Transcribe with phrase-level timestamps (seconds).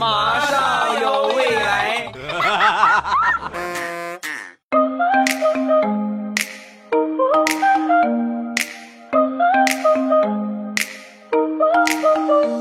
[0.00, 2.10] 马上有未来。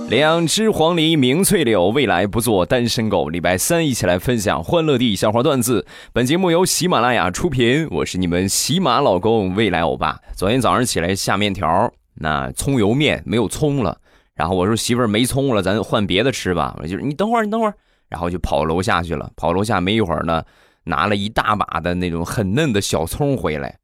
[0.10, 3.30] 两只黄鹂鸣翠柳，未来不做单身狗。
[3.30, 5.88] 礼拜三一起来分享欢乐地笑话段子。
[6.12, 10.20] 本节目由喜马拉雅出品，我是你们喜马老公未来欧巴。
[10.36, 13.98] 昨天早上起来下面条，那葱油面没有葱了，
[14.40, 16.74] 然后我说媳妇儿没葱了，咱换别的吃吧。
[16.80, 17.74] 我就是你等会儿，你等会儿，
[18.08, 19.30] 然后就跑楼下去了。
[19.36, 20.46] 跑楼下没一会儿呢，
[20.86, 23.80] 拿了一大把的那种很嫩的小葱回来。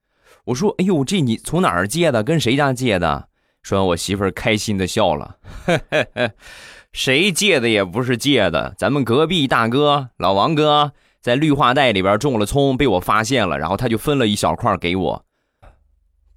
[0.45, 2.23] 我说：“哎呦，这你从哪儿借的？
[2.23, 3.27] 跟谁家借的？”
[3.61, 5.35] 说完，我媳妇儿开心的笑了，
[6.93, 15.24] 谁借的也不是借的，咱们隔壁大哥老王哥在绿化带里边种了葱，被我发现了，然后他就分了一小块给我。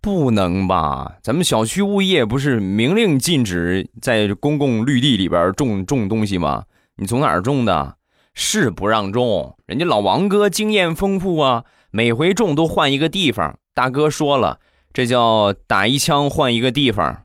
[0.09, 1.17] 不能吧？
[1.23, 6.65] 咱们小区物业不是明令禁止在公共绿地里边种种东西吗？
[6.97, 7.97] 你从哪儿种的？
[8.33, 13.59] 是不让种，人家老王哥经验丰富啊，每回种都换一个地方。
[13.75, 14.61] 大哥说了。
[14.95, 17.25] 这叫打一枪换一个地方。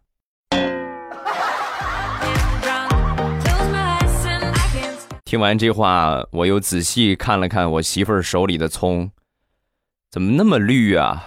[5.23, 9.09] 听完这话，我又仔细看了看我媳妇儿手里的葱，
[10.11, 11.23] 怎么那么绿啊？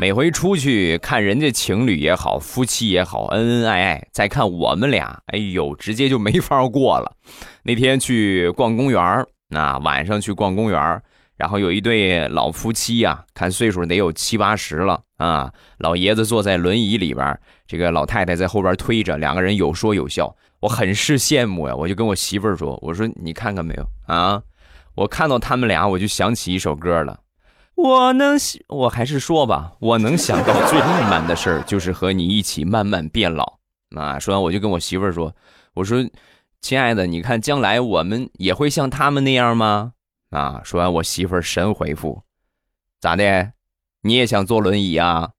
[0.00, 7.16] 每回出去看人家情侣也好，夫妻也好，恩恩爱爱，再看我们俩，哎呦，直接就没法过了。
[7.64, 11.02] 那天去逛公园那晚上去逛公园
[11.36, 15.52] 然后有一对老夫妻呀，看岁数得有七八十了啊。
[15.78, 21.74] 老爷子坐在轮椅里边，这个老太太在后边推着，两个人有说有笑，我很是羡慕呀。
[21.74, 24.40] 我就跟我媳妇儿说：“我说你看看没有啊？
[24.94, 27.18] 我看到他们俩，我就想起一首歌了。
[27.80, 33.58] 我能，我还是说吧，我能想到最浪漫的事儿，就是和你一起慢慢变老。”
[33.96, 35.32] 啊，说完我就跟我媳妇儿说
[35.74, 36.04] ：“我说。”
[36.60, 39.92] 亲爱的，你看将来我们也会像他们那样吗？
[40.30, 40.60] 啊！
[40.64, 42.24] 说完，我媳妇儿神回复
[42.98, 43.52] ：“咋的？
[44.02, 45.30] 你也想坐轮椅啊？”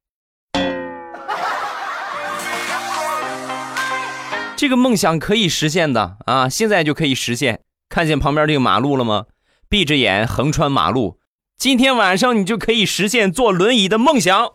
[4.56, 6.48] 这个梦想可以实现的啊！
[6.48, 7.64] 现在就可以实现。
[7.90, 9.26] 看见旁边这个马路了吗？
[9.68, 11.19] 闭着眼横穿马路，
[11.60, 14.54] 今天晚上你就可以实现坐轮椅的梦想。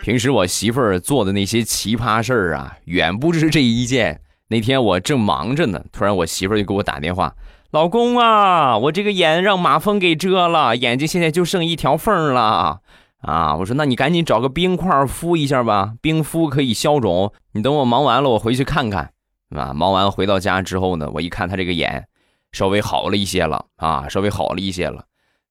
[0.00, 4.22] 平时我媳妇儿做的那些奇葩事儿啊，远不止这一件。
[4.48, 7.34] 那天我正忙着呢，突然我媳妇儿就给我打电话
[7.70, 12.80] ：“老公啊，我这个眼让马蜂给蛰了，眼睛现在就剩一条缝了。”
[13.20, 17.30] 啊，我说：“那你赶紧找个冰块敷一下吧，冰敷可以消肿。
[17.52, 19.10] 你等我忙完了，我回去看看。”
[19.50, 22.06] 啊，忙完回到家之后呢，我一看他这个眼
[22.52, 25.04] 稍微好了一些了啊，稍微好了一些了，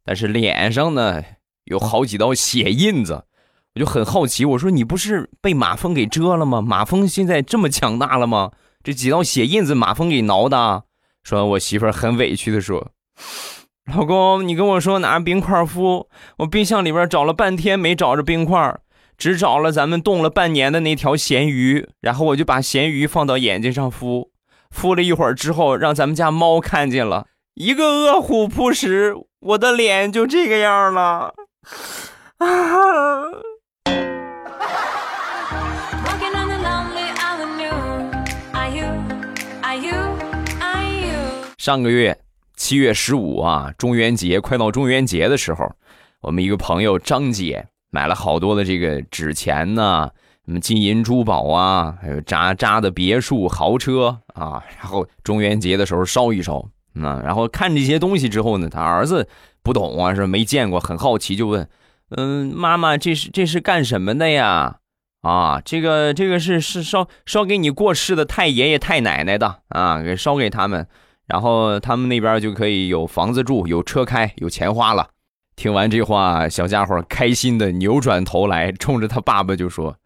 [0.04, 1.24] 但是脸上呢
[1.66, 3.26] 有好几道血印子。
[3.76, 6.62] 我就很好奇，我说你不是被马蜂给蛰了吗？
[6.62, 8.52] 马蜂现在这么强大了吗？
[8.84, 10.86] 这几道血印子，马蜂给挠的。
[11.24, 12.92] 说，我媳妇儿很委屈的说
[13.94, 18.80] ：“老公，你跟我说拿冰块敷，我冰箱里边找了半天没找着冰块，
[19.18, 24.32] 只找了咱们冻了半年的那条咸鱼，然后我就把咸鱼放到眼睛上敷，
[24.70, 31.34] 敷了一会儿之后，让咱们家猫看见了，一个饿虎扑食，我的脸就这个样了。
[32.38, 32.48] ”啊！
[41.58, 42.18] 上个月
[42.56, 45.70] 七月十五啊，中元节快到中元节的时候，
[46.22, 50.10] 我们一个朋友张姐买了好多的这个纸钱呢，
[50.46, 56.60] 什么金银珠宝啊，还有扎扎的别墅豪车啊，然后中元节的时候烧一烧
[57.02, 59.28] 啊，然后看这些东西之后呢，他儿子
[59.64, 61.70] 不懂啊，是没见过，很好奇就问，
[62.10, 64.78] 嗯，妈妈，这是这是干什么的呀？
[65.22, 70.88] 啊，这个这个是是烧烧给你过世的太爷爷太奶奶的啊，给烧给他们。
[71.26, 75.10] 然后他们那边就可以有房子住，有车开，有钱花了。
[75.58, 79.98] 听完这话，小家伙开心的扭转头来，冲着他爸爸就说：“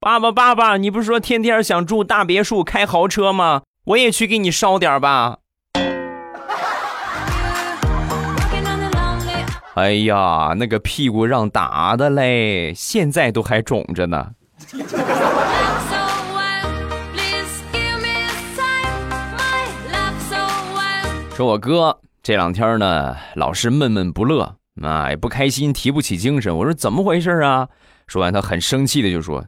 [0.00, 3.60] 爸爸，爸爸，你不是说天天想住大别墅、开豪车吗？
[3.84, 5.36] 我也去给你烧点吧。
[9.76, 14.30] ”哎呀，那个屁股让打的嘞，现在都还肿着呢。
[21.36, 26.56] 说我哥这两天呢，老是闷闷不乐啊，也不开心，提不起精神。
[26.56, 27.68] 我说怎么回事啊？
[28.06, 29.46] 说完，他很生气的就说：“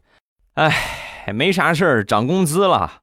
[0.55, 3.03] 哎，没啥事儿，涨工资了。”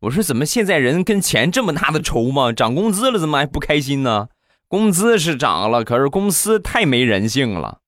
[0.00, 2.52] 我说怎么现在人跟钱这么大的仇吗？
[2.52, 4.28] 涨工资了怎么还不开心呢？
[4.68, 7.78] 工资是涨了，可是公司太没人性了。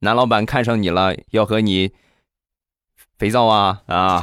[0.00, 1.92] 男老板看上你了，要和你
[3.16, 4.22] 肥皂啊啊！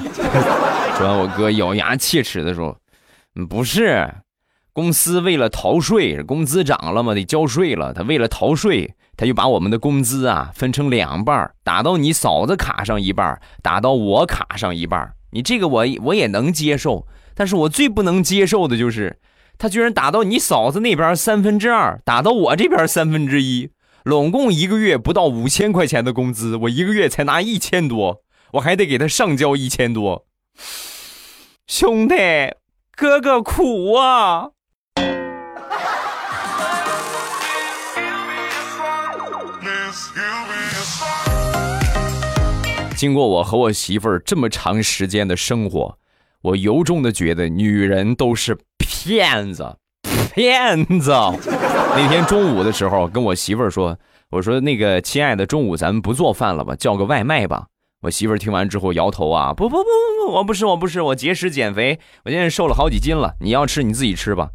[0.97, 2.77] 说完，我哥咬牙切齿的说
[3.49, 4.13] ：“不是，
[4.73, 7.93] 公司为了逃税，工资涨了嘛，得交税了。
[7.93, 15.13] 他为了逃税，他就把我们的工资啊分成两半，打到你嫂子卡上一半，打到我卡上一半。
[15.31, 19.19] 你这个我我也能接受，但是我最不能接受的就是。”
[19.57, 23.69] 他居然打到你嫂子那边三分之二，打到我这边三分之一，
[24.03, 28.23] 拢共一个月不到五千块钱的工资，我一个月才拿一千多，
[28.53, 30.25] 我还得给他上交一千多。
[31.67, 32.15] 兄弟，
[32.95, 34.49] 哥哥苦啊！
[43.01, 45.97] 经过我和我媳妇儿这么长时间的生活，
[46.43, 48.55] 我由衷的觉得女人都是。
[48.77, 49.75] 骗子，
[50.35, 51.11] 骗子！
[51.97, 53.97] 那天中午的时候，跟我媳妇儿说
[54.29, 57.65] ：“我说那个亲爱的，中午咱们不做饭了吧，叫个外卖吧。”
[58.05, 63.33] 我媳妇儿听完之后摇头啊：“不不不不不，我不是我不是我节食减肥，我现在瘦了好几斤了。
[63.41, 64.49] 你要吃你自己吃吧。”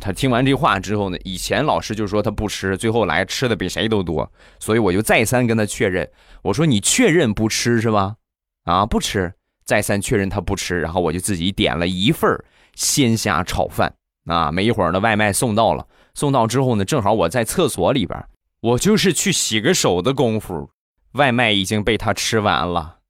[0.00, 6.10] 他听完这话之后呢，以前老师就说他不吃，最后来吃的比谁都多，所以我就再三跟他确认，
[6.42, 8.16] 我说：“你确认不吃是吧？”
[8.64, 9.34] 啊，不吃，
[9.64, 12.42] 再三确认他不吃，然后我就自己点了一份。
[12.74, 13.94] 鲜虾炒饭
[14.24, 14.50] 啊！
[14.50, 15.86] 没一会儿呢，外卖送到了。
[16.14, 18.24] 送到之后呢，正好我在厕所里边，
[18.60, 20.70] 我就是去洗个手的功夫，
[21.12, 23.00] 外卖已经被他吃完了，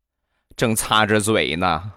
[0.56, 1.92] 正擦着嘴呢，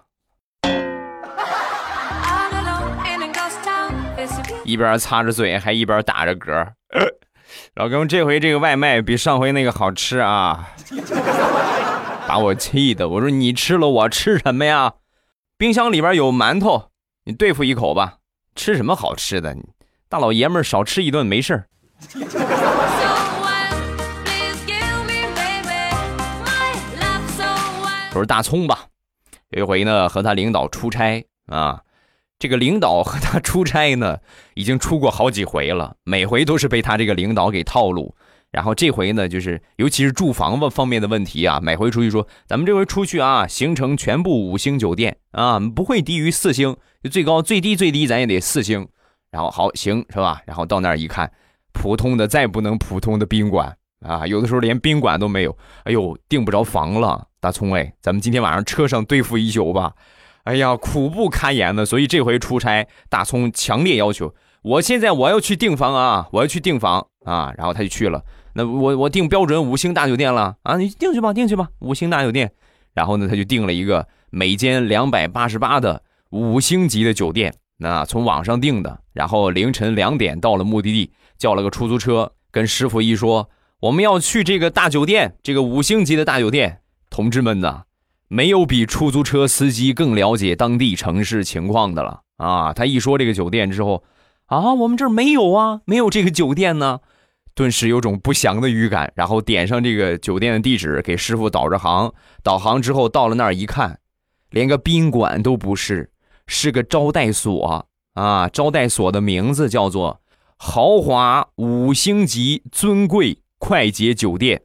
[4.65, 6.67] 一边擦着嘴还一边打着嗝。
[7.75, 10.69] 老公，这回这个外卖比上回那个好吃啊！
[12.27, 14.93] 把我气的，我说你吃了我吃什么呀？
[15.57, 16.89] 冰箱里边有馒头。
[17.25, 18.17] 你对付一口吧，
[18.55, 19.55] 吃什么好吃的？
[20.09, 21.67] 大老爷们儿少吃一顿没事儿。
[28.11, 28.85] 说是大葱吧，
[29.49, 31.81] 有一回呢和他领导出差啊，
[32.37, 34.17] 这个领导和他出差呢
[34.55, 38.15] 已经出过好几回了，每回都是被他这个领导给套路。
[38.51, 46.77] 然后这回呢，就是尤其是住房子方面的问题啊，每回出去说，咱们这回出去啊，行程全部五星酒店啊，不会低于四星，
[47.11, 48.87] 最高最低最低咱也得四星。
[49.29, 50.41] 然后好行是吧？
[50.45, 51.29] 然后到那儿一看，
[51.73, 55.57] 普通的再不能普通的宾馆啊，有的时候连宾馆都没有。
[55.83, 59.93] 哎呦，订不着房了，大葱哎，咱们今天晚上车上对付一宿吧。
[60.45, 68.23] 哎呀，苦不堪言的，所以这回出差，大葱强烈要求，我现在我要去订房啊，我要去订房啊，然后他就去了。
[68.53, 70.77] 那我我订标准五星大酒店了啊！
[70.77, 72.51] 你订去吧，订去吧，五星大酒店。
[72.93, 79.01] 然后呢，他就订了一个每间两百八十八的五星级的酒店，那从网上订的。
[79.13, 83.49] 然后凌晨两点到了目的地，叫了个出租车，跟师傅一说，
[83.79, 86.81] 我们要去这个大酒店，这个五星级的大酒店。
[87.09, 87.83] 同志们呐，
[88.27, 92.73] 没有比出租车司机更了解当地城市情况的了啊！
[92.73, 94.03] 他一说这个酒店之后，
[94.47, 96.99] 啊，我们这儿没有啊，没有这个酒店呢。
[97.53, 102.13] 顿时有种不祥的预感，然后点上这个酒店的地址，给师傅导着航。
[102.43, 103.99] 导航之后到了那儿一看，
[104.49, 106.09] 连个宾馆都不是，
[106.47, 108.49] 是个招待所啊！
[108.49, 110.19] 招待所的名字叫做
[110.57, 114.63] “豪华五星级尊贵快捷酒店”。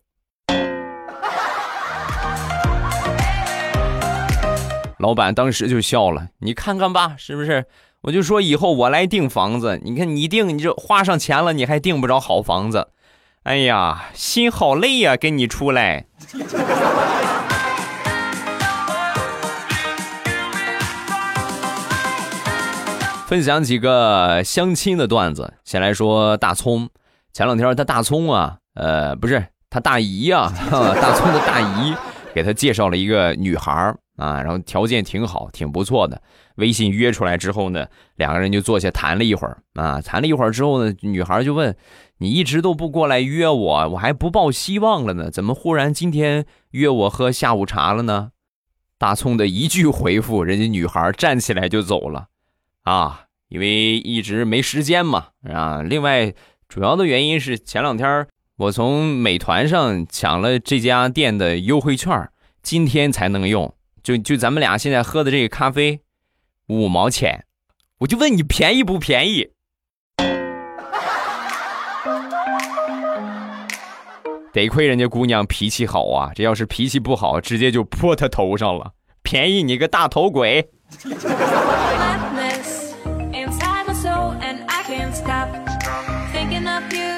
[5.00, 7.64] 老板当时就笑了：“你看看吧，是不是？”
[8.02, 12.88] 我就说以后我来订房子，你看你订你这花上钱了，你还订不着好房子，
[13.44, 16.04] 哎呀，心好累呀，跟你出来。
[23.26, 26.90] 分享几个相亲的段子，先来说大葱。
[27.32, 31.94] 前两天他大葱啊，呃，不是他大姨呀， 大葱的大姨
[32.34, 36.20] 给他介绍了一个女孩啊，然后条件挺好，挺不错的。
[36.56, 37.86] 微信约出来之后呢，
[38.16, 41.74] 两个人就坐下谈了一会儿啊，谈了一会儿之后呢，女孩就问
[42.18, 48.32] ：“你一直都不过来约我，我还不抱希望了呢，怎么忽然今天约我喝下午茶了呢？”
[48.98, 52.26] 大葱的一句回复，人家女孩站起来就走了
[52.82, 55.80] 啊，因为一直没时间嘛啊。
[55.80, 56.34] 另外，
[56.68, 58.26] 主要的原因是前两天
[58.58, 62.28] 我从美团上抢了这家店的优惠券，
[62.62, 63.74] 今天才能用。
[64.02, 66.00] 就就咱们俩现在喝的这个咖啡。
[66.68, 67.44] 五毛钱，
[67.98, 69.50] 我就问你便宜不便宜？
[74.52, 78.92] 得亏人家姑娘脾气好啊，这要是脾气不好，直接就泼她头上了。
[79.22, 80.70] 便宜你个大头鬼！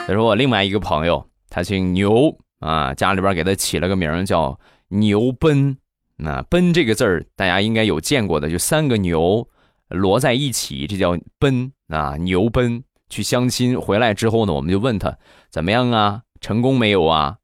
[0.06, 4.58] 再说我另外一个朋友，他姓牛啊，家里边给他起了个名叫
[4.88, 5.78] 牛奔。
[6.16, 9.48] 那奔这个字儿，大家应该有见过的，就三个牛
[9.88, 12.16] 摞在一起，这叫奔啊。
[12.16, 15.16] 牛奔去相亲回来之后呢，我们就问他
[15.50, 17.36] 怎么样啊，成功没有啊？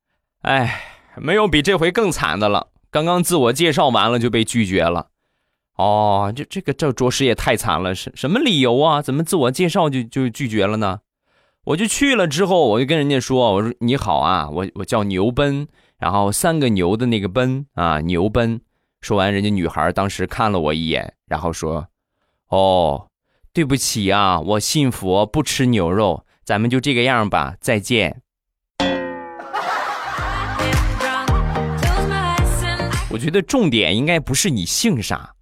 [0.43, 0.81] 哎，
[1.17, 2.69] 没有比这回更惨的了。
[2.91, 5.09] 刚刚自我介绍完了就被拒绝了。
[5.77, 9.03] 哦，这这个这着实也太惨了，什什么理由啊？
[9.03, 11.01] 怎么自我介绍就就拒绝了呢？
[11.65, 15.69] 我就去了之后，我就跟人家说：“我说你好啊，我我叫牛奔，
[15.99, 18.61] 然后三个牛的那个奔啊，牛奔。”
[19.01, 21.89] 说完，人家女孩当时看了我一眼，然后说
[22.51, 23.09] ：“哦，
[23.53, 28.23] 对不起啊，我信佛不吃牛肉，咱们就这个样吧，再见。”
[33.11, 35.35] 我觉得重点应该不是你姓啥，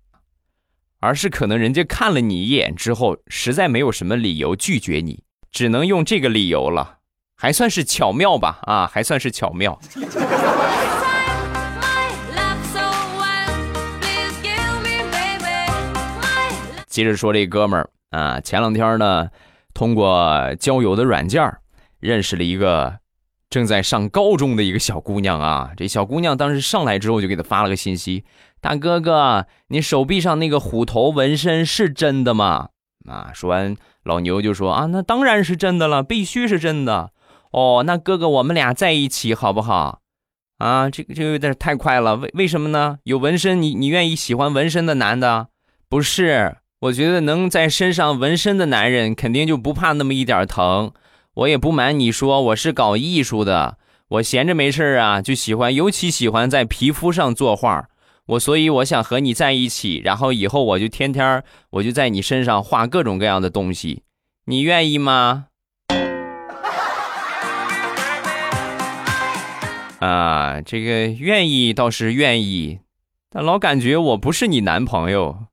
[1.01, 6.96] 而是可能人家看了你一眼之后，实在没有什么理由拒绝你，只能用这个理由了，
[7.47, 8.59] 还算是巧妙吧？
[8.63, 9.79] 啊，还算是巧妙。
[16.89, 19.29] 接着说这哥们儿啊，前两天呢，
[19.73, 21.57] 通过交友的软件
[22.01, 22.99] 认识了一个
[23.49, 25.71] 正在上高中的一个小姑娘啊。
[25.79, 28.25] 这小姑娘当时上来之后就给他发了个信息
[28.61, 32.71] ：“大哥哥，你手臂上那个虎头纹身是真的吗？”
[33.09, 37.13] 啊，说完老牛就说：“啊，那当然是真的了，必须是真的。
[37.57, 40.01] 哦，那哥哥我们俩在一起好不好？
[40.59, 42.99] 啊，这个这个有点太快了，为为什么呢？
[43.05, 45.49] 有纹身，你你愿意喜欢纹身的男的？
[45.89, 50.93] 不是。”我觉得能在身上纹身的男人肯定就不怕那么一点疼。
[51.33, 57.89] 我也不瞒你说，我是搞艺术的，我闲着没事啊，就喜欢，尤其喜欢在皮肤上作画。
[58.27, 64.03] 我所以我想和你在一起，然后以后我就天天我就在你身上画各种各样的东西，
[64.45, 65.47] 你愿意吗？
[70.01, 72.81] 啊，这个愿意倒是愿意，
[73.31, 75.47] 但老感觉我不是你男朋友。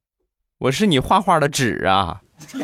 [0.59, 2.21] 我是你画画的纸啊！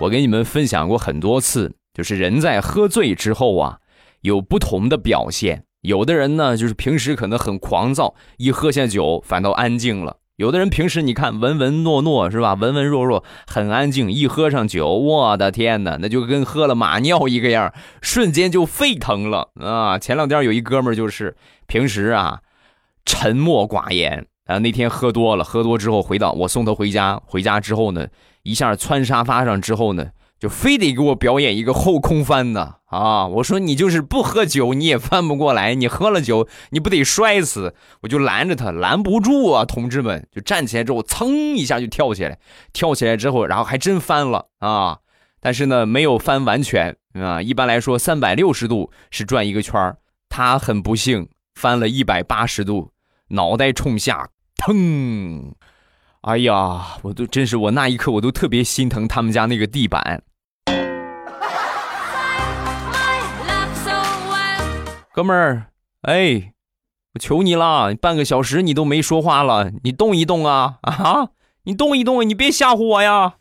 [0.00, 3.78] 我给你们分享过很多次，就是人在喝醉之后啊，
[4.22, 5.64] 有不同的表现。
[5.82, 10.18] 有的人呢，就是平时可能很狂躁，一喝下酒反倒安静了。
[10.42, 20.00] 有的人平时你看文文诺诺是吧，文文弱弱很安静，一喝上酒，我的天哪，那就跟喝了马尿一个样，瞬间就沸腾了啊！
[20.00, 21.36] 前两天有一哥们儿就是
[21.68, 22.40] 平时啊
[23.04, 28.08] 沉默寡言啊，那天喝多了，喝多之后回到我送他回家，回家之后呢，
[28.42, 30.08] 一下窜沙发上之后呢。
[30.42, 33.28] 就非得给我表演一个后空翻呢啊！
[33.28, 37.76] 我说你就是不喝酒你也翻不过来，你喝了酒你不得摔死？
[38.00, 39.64] 我就拦着他，拦不住啊！
[39.64, 42.40] 同志们就站起来之后，噌一下就跳起来，
[42.72, 44.98] 跳起来之后，然后还真翻了啊！
[45.40, 47.40] 但是呢，没有翻完全啊。
[47.40, 49.96] 一般来说，三百六十度是转一个圈
[50.28, 52.90] 他很不幸翻了一百八十度，
[53.28, 55.54] 脑袋冲下，腾！
[56.22, 60.20] 哎呀，我都真是我那一刻我都特别心疼他们家那个地板。
[65.14, 65.66] 哥们儿，
[66.00, 66.54] 哎，
[67.12, 71.28] 我求你了，半个小时你都没说话了，你动一动啊啊！
[71.64, 73.34] 你动一动，你别吓唬我呀！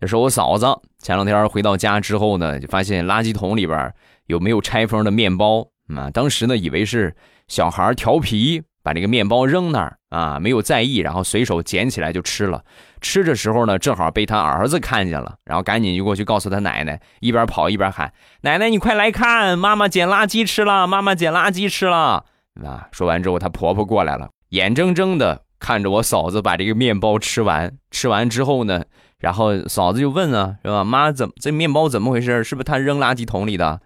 [0.00, 0.64] 这是我嫂子，
[1.00, 3.92] 前两天回到家之后呢，就发现垃圾桶里边
[4.26, 6.08] 有没有拆封的面包啊？
[6.12, 7.16] 当时呢，以为是
[7.48, 8.62] 小孩调皮。
[8.82, 12.64] 把这个面包扔那儿啊，没有在意，然后随手捡起来就吃了。
[13.00, 22.24] 吃的时候呢，正好被他儿子看见了，然后赶紧就过去告诉他奶奶，一边跑一边喊：“奶奶，你快来看，妈妈捡垃圾吃了，妈妈捡垃圾吃了。”
[22.64, 27.72] 啊，说完之后，她婆婆过来了，眼睁睁的看着我嫂子把这个面包吃完。
[27.90, 28.84] 吃完之后呢，
[29.18, 30.84] 然后嫂子就问啊，是吧？
[30.84, 32.44] 妈，怎么这面包怎么回事？
[32.44, 33.80] 是不是她扔垃圾桶里的？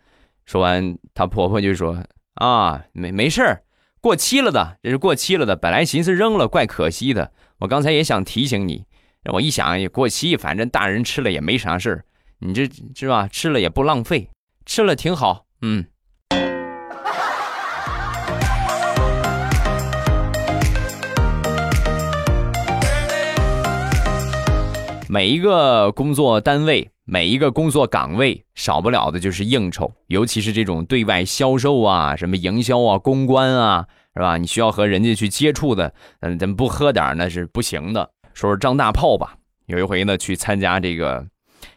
[0.44, 2.02] 说完，她婆婆就说
[2.36, 3.62] ：“啊，没没事儿。”
[4.00, 5.56] 过期了的，这是过期了的。
[5.56, 7.32] 本来寻思扔了，怪可惜的。
[7.60, 8.84] 我刚才也想提醒你，
[9.32, 12.04] 我一想也过期，反正大人吃了也没啥事儿。
[12.40, 13.26] 你这是吧？
[13.28, 14.28] 吃了也不浪费，
[14.66, 15.46] 吃了挺好。
[15.62, 15.86] 嗯。
[25.08, 34.36] 每一个工作单位，每一个工作岗位，少不了的就是应酬，尤其是这种对外销售啊，什么营销啊、公关啊，是吧？
[34.36, 38.10] 你需要和人家去接触的，嗯，咱不喝点那是不行的。
[38.34, 39.36] 说说张大炮吧，
[39.66, 41.24] 有一回呢去参加这个，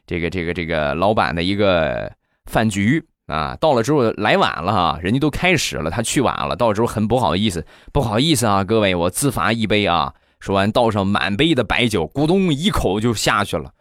[0.05, 2.11] 这个，这个，这个老板的一个
[2.45, 10.13] 饭局啊，到了之后来晚了哈，人家都开始了，他去晚了，到时候很不好意思，不好意思啊，各位，我自罚一杯啊。
[10.39, 13.71] 说完倒上满杯的白酒，咕咚一口就下去了。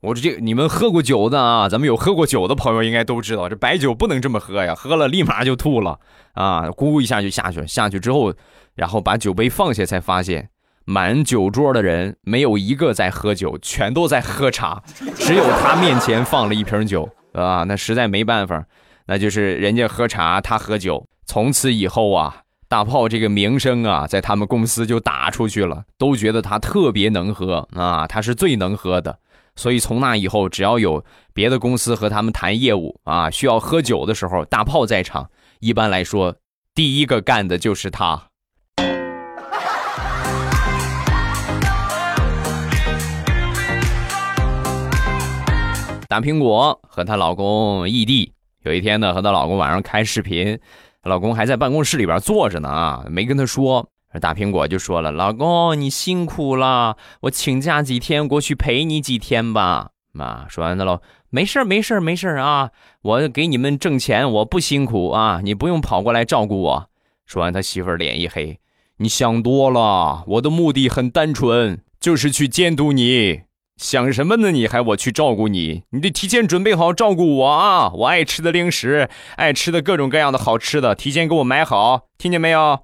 [0.00, 5.98] 我说这你们喝过酒的啊，咱们有喝过酒的朋友应该都知道，这白酒不能这么喝呀，喝了立马就吐了
[6.32, 7.66] 啊，咕一下就下去了。
[7.66, 8.32] 下去之后，
[8.74, 10.48] 然后把酒杯放下，才发现
[10.90, 14.82] 满酒桌的人没有一个在喝酒，全都在喝茶，
[15.16, 18.64] 只有他面前放了一瓶酒啊，那实在没办法。
[19.04, 21.06] 那就是人家喝茶，他喝酒。
[21.26, 22.36] 从此以后啊，
[22.70, 29.18] 大炮这个名声啊，在他们公司就打出去了，都觉得他特别能喝啊，他是最能喝的。
[29.56, 31.04] 所以从那以后，只要有
[31.34, 35.28] 别的公司和他们谈业务啊，需要喝酒的时候，大炮在场，
[35.60, 36.36] 一般来说，
[36.74, 38.27] 第一个干的就是他。
[46.08, 48.32] 大苹果和她老公异地。
[48.62, 50.58] 有一天呢，和她老公晚上开视频，
[51.02, 53.90] 她老公还在办公室里边坐着呢啊，没跟她说。
[54.22, 62.70] 大苹果就说了：“老公，你辛苦了，我请假几天过去陪你几天吧。”啊，说完了喽，没事没事没事啊，
[63.02, 66.88] 我给你们挣钱，我不辛苦啊，你不用跑过来照顾我。
[67.26, 68.58] 说完，他媳妇儿脸一黑
[68.96, 73.42] ：“你想多了，我的目的很单纯，就是去监督你。”
[73.78, 74.50] 想什么呢？
[74.50, 75.84] 你还我去照顾你？
[75.90, 77.88] 你得提前准备好照顾我啊！
[77.90, 82.80] 我爱吃的零食，爱吃的各种各样的好吃的，提前给我买好，听见没有？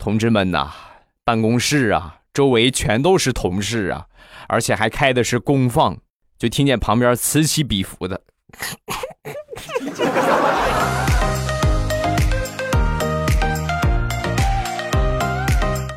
[0.00, 0.70] 同志们呐，
[1.26, 4.06] 办公室啊，周围全都是同事啊，
[4.48, 5.98] 而且还开的是公放，
[6.38, 8.22] 就听见旁边此起彼伏的。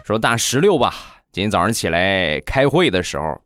[0.08, 0.94] 说大石榴吧，
[1.34, 3.42] 今天早上起来开会的时候，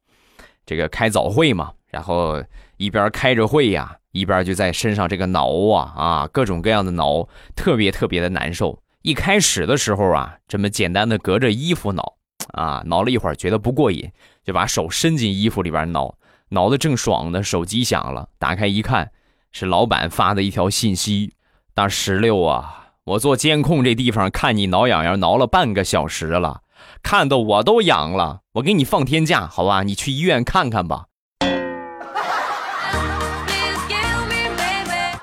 [0.64, 2.40] 这个开早会嘛，然后
[2.78, 8.80] 一边开着会呀，一边就在身上这个挠啊啊，各种各样的挠，特别特别的难受。
[9.02, 12.18] 一开始的时候啊，这么简单的隔着衣服挠
[12.54, 14.12] 啊，挠了一会儿觉得不过瘾，
[14.44, 16.16] 就把手伸进衣服里边挠，
[16.50, 19.12] 挠的正爽呢，手机响了，打开一看，
[19.52, 21.34] 是老板发的一条信息：
[21.74, 22.81] 大石榴啊。
[23.04, 26.62] 我做监控这地方看你挠痒痒挠了半个小时了，
[27.02, 28.42] 看的我都痒了。
[28.54, 29.82] 我给你放天假，好吧？
[29.82, 31.06] 你去医院看看吧。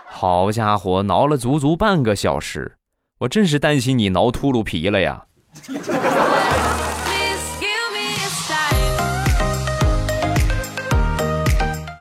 [0.06, 2.78] 好家伙，挠了足足半个小时，
[3.20, 5.26] 我真是担心你挠秃噜皮了呀。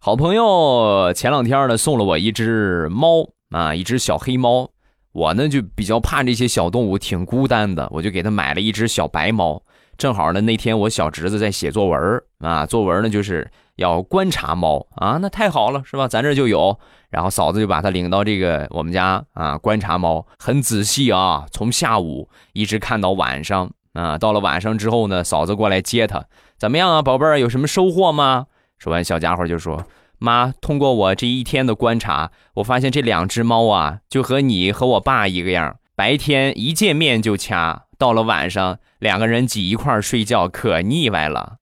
[0.01, 4.71] 好朋友前两天呢送了我一只猫啊，一只小黑猫。
[5.17, 9.59] 我呢就比较怕这些小动物，挺孤单的，我就给他买了一只小白猫。
[9.97, 16.07] 正好呢，那天我小侄子在写作文啊，作文呢就是要观察猫啊，那太好了，是吧？
[16.07, 16.77] 咱这就有。
[17.09, 24.19] 然后嫂子就把他领到这个我们家啊，观察猫，很仔细啊，从下午一直看到晚上啊。
[24.19, 26.23] 到了晚上之后呢，嫂子过来接他，
[26.59, 28.45] 怎么样啊，宝贝儿，有什么收获吗？
[28.77, 29.83] 说完，小家伙就说。
[30.19, 41.57] 妈，通过我这一天的观察，我发现这两只猫啊，就和你和我爸一个样，白天一见面就掐，到了晚上两个人挤一块睡觉，可腻歪了。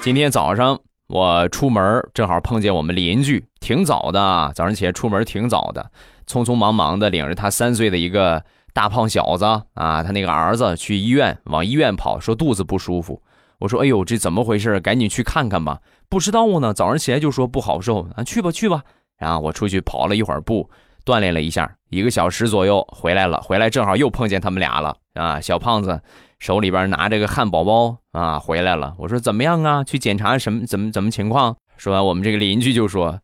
[0.00, 0.78] 今天早上
[1.08, 5.90] 我出门，正好碰见我们邻居，挺早的，早上起来出门挺早的，
[6.24, 8.44] 匆匆忙忙的领着他三岁的一个。
[8.72, 13.22] 大胖小子啊，他那个儿子去医院，往医院跑，说肚子不舒服。
[13.58, 14.80] 我说：“哎呦，这怎么回事？
[14.80, 18.82] 赶紧去看看吧。”不知道呢，早上起来就说不好受啊，去吧去吧。
[19.18, 20.68] 然后我出去跑了一会儿步，
[21.04, 23.40] 锻炼了一下，一个小时左右回来了。
[23.40, 25.40] 回来正好又碰见他们俩了啊！
[25.40, 26.00] 小胖子
[26.40, 28.94] 手里边拿着个汉堡包啊，回来了。
[28.98, 29.84] 我说：“怎么样啊？
[29.84, 30.66] 去检查什么？
[30.66, 33.20] 怎么怎么情况？”说完，我们这个邻居就说。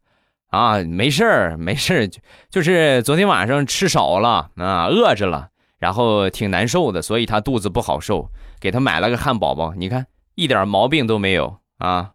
[0.51, 2.09] 啊，没事儿，没事儿，
[2.49, 10.07] 就是昨天晚上吃少了啊，饿着了，然后挺难受的，所以他肚子不好受，给他买了个汉堡包，你看
[10.37, 12.13] 一点毛病都没有啊。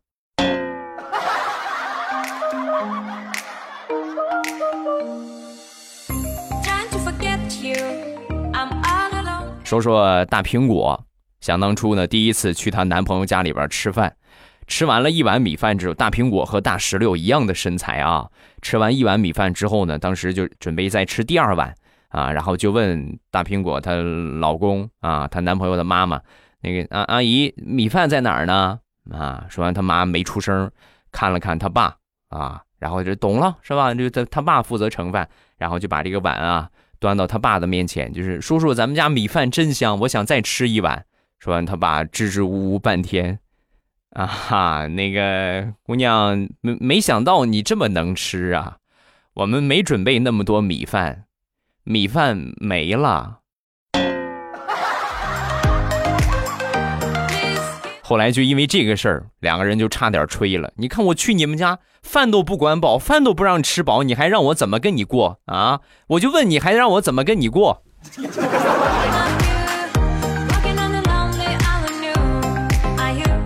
[9.64, 11.04] 说说大苹果，
[11.40, 14.16] 想当初呢，第一次去她男朋友家里边吃饭。
[14.68, 18.30] 吃完了一碗米饭之后，大苹果和大石榴一样的身材啊。
[18.62, 21.74] 吃完一碗米饭之后呢，当时就准备再吃第二碗
[22.10, 26.22] 啊，然后就问大苹果她老公啊，她男朋友的妈妈，
[26.62, 28.80] 那个啊阿姨，米饭在哪儿呢？
[29.12, 30.72] 啊，说完他妈没出声，
[31.12, 31.94] 看了看他爸
[32.30, 33.94] 啊，然后就懂了是吧？
[33.94, 41.04] 就他他爸负责盛饭，然后就把这个碗啊端到他爸的面前，就是叔叔，咱们家米饭真香，我想再吃一碗。
[41.40, 43.38] 说完，他爸支支吾吾半天，
[44.14, 48.78] 啊哈，那个姑娘没没想到你这么能吃啊，
[49.34, 51.24] 我们没准备那么多米饭，
[51.84, 53.40] 米饭没了。
[58.04, 60.72] 后来就因为这个事儿，两个人就差点吹了。
[60.76, 65.80] 你看我去你们家，饭都不管饱，饭都不让吃饱，你还让我怎么跟你过啊？
[66.06, 67.82] 我就问你，还让我怎么跟你过？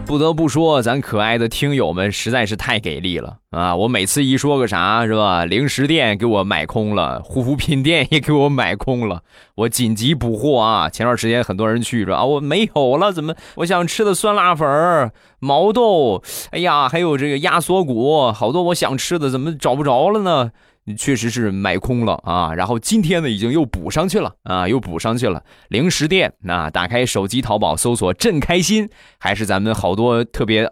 [0.08, 3.76] 不得不说，咱可爱的听友们实在是太给力了啊！
[3.76, 5.44] 我每次一说个啥，是吧？
[5.44, 9.22] 零食店给我买空了，护肤品店也给我买空了，
[9.56, 10.90] 我紧急补货啊！
[10.90, 13.36] 前段时间很多人去说啊，我没有了，怎么？
[13.56, 20.52] 我想吃的酸辣粉、毛豆，哎呀，还有这个鸭锁骨，好多我想吃的，怎么找不着了呢？
[20.96, 25.44] 确实是买空了啊，然后今天呢，已经又补上去了啊，又补上去了。
[25.70, 30.66] 零食店，那打开手机淘宝搜索“朕开心”，还是咱们好多特别，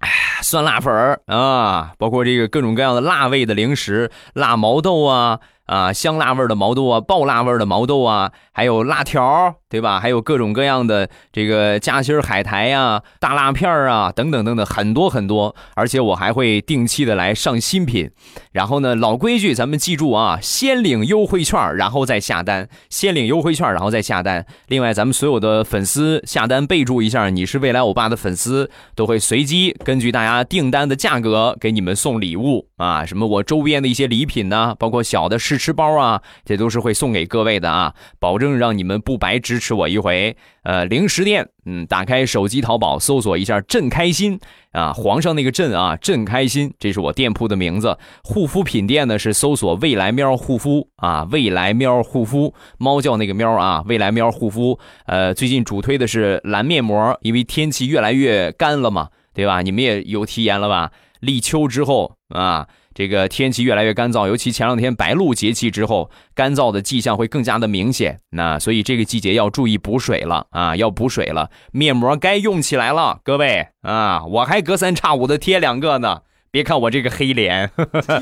[0.00, 0.08] 哎，
[0.42, 5.40] 酸辣粉儿啊，包括这个各种各样的辣味的零食，辣毛豆啊。
[5.66, 10.00] 啊，香辣味的毛豆啊，爆辣味的毛豆啊，还有辣条，对吧？
[10.00, 15.54] 还有各种各样的这个夹心海苔呀、大辣片啊，等等等等，很多很多。
[15.76, 18.10] 而且我还会定期的来上新品。
[18.50, 22.68] 然后呢，老规矩，咱们记住啊，先领优惠券，然后再下单。
[22.88, 24.44] 先领优惠券，然后再下单。
[24.66, 35.60] 另外，咱们所有的粉丝下单备注一下，你是未来欧巴的粉丝，都会随机根据大家订单的价格给你们送礼物啊，什么我周边的一些礼品呢，包括小的试。
[35.60, 40.36] 吃包啊，这都是会送给各位的啊，保证让你们不白支持我一回。
[40.64, 44.40] 呃，零食店，嗯，打开手机淘宝搜索一下“朕开心”
[44.72, 47.96] 啊，皇上那个“朕”啊，“朕开心”，这是我店铺的名字。
[48.24, 54.78] 护肤品店呢是搜索“未来喵护肤”啊，“未来喵护肤”，猫叫那个喵啊，“未来喵护肤”。
[55.06, 59.62] 呃，最近主推的是蓝面膜，因为天气越来越干了嘛，对吧？
[59.62, 60.90] 你们也有体验了吧？
[61.20, 62.66] 立秋之后啊。
[62.94, 68.20] 这个天气越来越干燥，尤其前两天白露节气之后，干燥的迹象会更加的明显。
[68.30, 76.22] 那所以这个季节要注意补水了啊，要补水了，面膜该用起来了，各位啊，我还隔三差五的贴两个呢。
[76.52, 77.70] 别看我这个黑脸，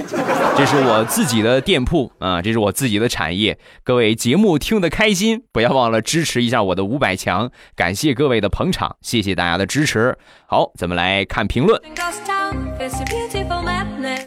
[0.54, 3.58] 这是我自己的店铺啊，这是我自己的产业。
[3.82, 10.18] 各位节目听得开心，不要忘了支持一下我的五百强，感谢各位的捧场，谢谢大家的支持。
[10.46, 11.80] 好，咱们来看评论。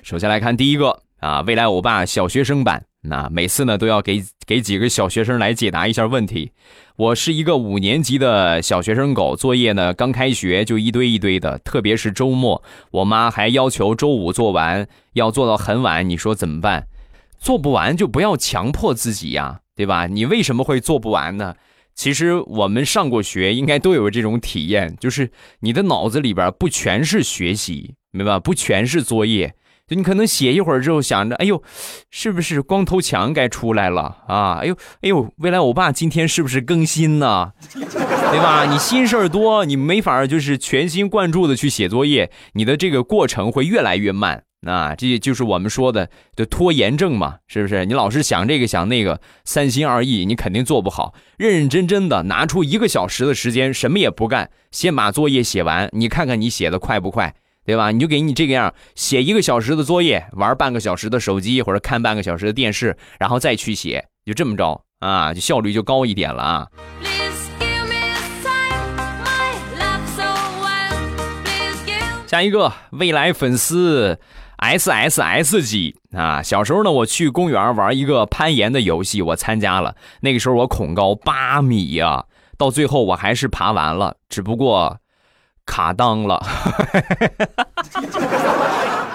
[0.01, 2.85] 首先来看第一个啊，未来欧巴小学生版。
[3.03, 6.51] 那每次呢都要给给几个小学生来解答一下问题。
[7.01, 12.61] 我是一个五年级的小学生狗，作业呢刚开学就一堆一堆的，特别是周末，
[12.91, 16.07] 我妈还要求周五做完，要做到很晚。
[16.07, 16.85] 你说怎么办？
[17.39, 20.05] 做不完就不要强迫自己呀， 对吧？
[20.05, 21.55] 你为什么会做不完呢？
[21.95, 28.39] 其实我们上过学，应该都有这种体验，就是你的脑子里边不全是学习，明白吧？
[28.39, 29.55] 不全是作业。
[29.95, 31.61] 你可能写一会儿之后想着，哎呦，
[32.09, 34.59] 是不是光头强该出来了啊？
[34.61, 37.51] 哎呦，哎呦，未来欧巴今天是不是更新呢？
[37.73, 38.65] 对吧？
[38.71, 44.43] 你心事儿多，你没法就是全心贯注的去写作业，你的这个过程会越来越慢。
[44.63, 47.83] 那这就是我们说的的拖延症嘛，是不是？
[47.85, 51.15] 你老是想这个想那个，三心二意，你肯定做不好。
[51.37, 57.33] 认认真真的拿出一个小时的时间，什么也不干，先把作业写完，你看看你写的快不快？
[57.63, 57.91] 对吧？
[57.91, 66.67] 你就给你这个样，写一个小时的作业，玩半个小时的手机，或者看半个小时的电视，然后再去写，就这么着啊，就效率就高一点了啊。
[72.27, 74.17] 下一个未来粉丝
[74.57, 79.95] S S S 级啊，小时候呢，我去公园玩一个攀岩的游戏，我参加了。
[80.21, 82.25] 那个时候我恐高八米呀，
[82.57, 84.97] 到最后我还是爬完了，只不过。
[85.65, 86.35] 卡裆了，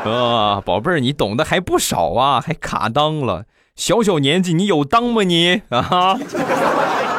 [0.10, 6.18] 啊，宝贝儿，你懂得还不少啊，还卡裆了，小小年纪你有裆吗你啊？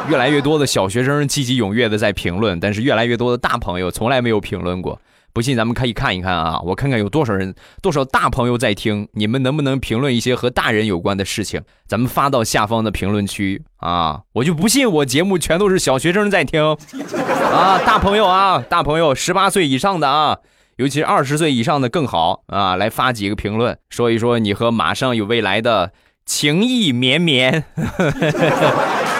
[0.08, 5.00] 越来越多的小学生积极踊跃的在评论，但是越来越多的大朋友从来没有评论过。
[5.38, 6.60] 不信，咱们可以看一看啊！
[6.64, 11.62] 我看看有多少人、多少大朋友在听，你们能不能评论一些和大人有关的事情？
[11.86, 14.22] 咱们发到下方的评论区啊！
[14.34, 16.60] 我就不信我节目全都是小学生在听
[17.54, 17.78] 啊！
[17.86, 20.40] 大朋友啊，大朋友，十八岁以上的啊，
[20.78, 22.76] 尤其二十岁以上的更好啊！
[22.76, 25.92] 来发几个评论，说一说你和马上有未来的
[26.26, 27.64] 情意绵绵。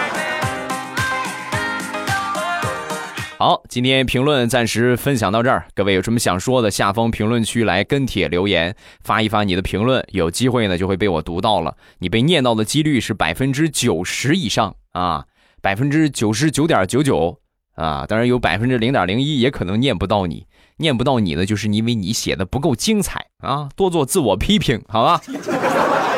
[3.40, 5.68] 好，今天评论暂时分享到这儿。
[5.72, 8.74] 各位有什么想说的，下方评论区来跟帖留言，
[9.04, 11.76] 发一发你的评论，有机会呢就会被我读到了。
[12.00, 15.24] 你被念到的几率是百分之九十以上啊，
[15.62, 17.38] 百分之九十九点九九
[17.76, 20.44] 啊，当然有百分之零点零一也可能念不到你。
[20.78, 23.68] 念不到你呢，就是因为你写的不够精彩啊！
[23.76, 25.20] 多做自我批评，好吧？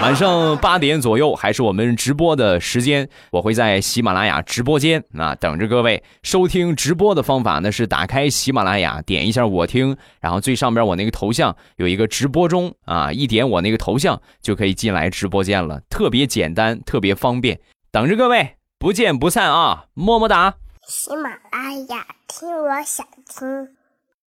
[0.03, 6.03] 晚上八点左右还是我们直播的时间，我会在喜马拉雅直播间啊等着各位。
[6.23, 17.61] 收听直播的方法呢是打开喜马拉雅，点一下我听，然后最上边我那个头像有一个直播中啊，一点我那个头像就可以进来直播间了，特别简单，特别方便。
[17.93, 19.85] 等着各位，不见不散啊！
[19.93, 20.55] 么么哒。
[20.89, 23.80] 喜马拉雅听，我想听。